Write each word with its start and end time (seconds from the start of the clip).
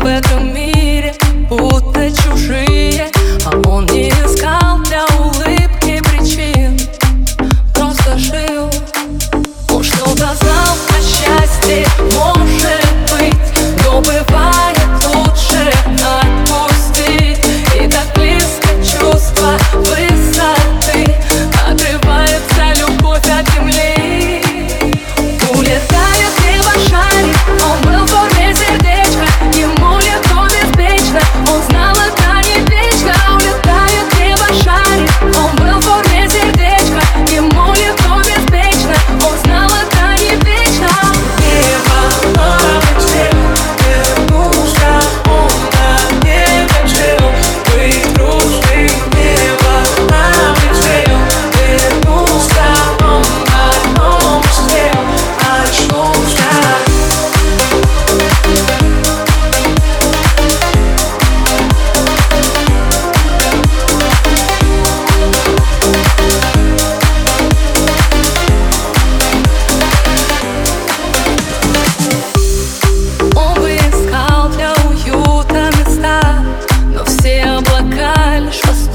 в 0.00 0.06
этом 0.06 0.54
мире 0.54 1.14
будто 1.48 2.10
чужие. 2.10 3.10
А 3.44 3.56
он 3.68 3.86
не 3.86 4.08
искал 4.10 4.78
для 4.80 5.04
улыбки 5.18 6.00
причин. 6.02 6.78
Просто 7.74 8.18
жил. 8.18 8.70
Он 9.70 9.82
что-то 9.82 10.34
знал 10.34 10.76
о 10.88 11.02
счастье, 11.02 11.86
может 12.14 12.75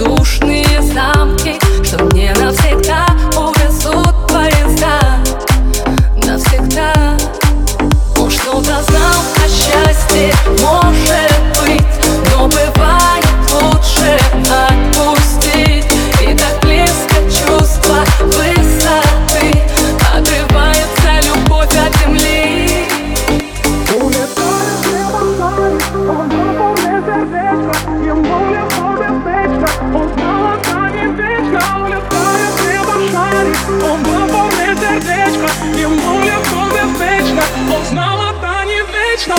воздушные 0.01 0.81
замки, 0.81 1.59
что 1.83 2.03
мне 2.05 2.33
навсегда 2.33 3.05
увезут 3.37 4.15
поезда, 4.27 5.19
навсегда. 6.25 7.17
Уж 8.17 8.35
кто-то 8.35 8.81
знал 8.83 9.21
о 9.37 9.47
счастье, 9.47 10.33
может 10.61 11.41
быть, 11.61 11.83
но 12.31 12.47
бывает 12.47 13.25
лучше 13.51 14.17
отпустить. 14.49 15.85
И 16.21 16.33
так 16.35 16.59
близко 16.61 17.15
чувство 17.25 18.03
высоты 18.21 19.61
отрывается 20.15 21.09
любовь 21.27 21.75
от 21.75 21.95
земли. 21.99 22.87
Улетает, 23.93 24.79
улетает, 25.13 25.83
улетает, 25.95 27.03
улетает, 27.07 28.40
Он 33.41 34.03
был 34.03 34.27
полный 34.27 34.77
сердечко, 34.77 35.49
ему 35.75 36.21
легко 36.21 36.61
любов 36.67 36.99
безпечна, 36.99 37.41
он 37.75 37.85
знала 37.85 38.33
та 38.39 38.65
не 38.65 38.81
вічна. 38.83 39.35